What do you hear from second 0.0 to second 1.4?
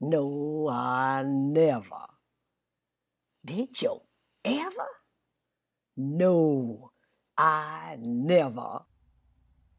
No, Ah